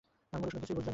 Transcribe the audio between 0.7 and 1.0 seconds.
বুঝলে না।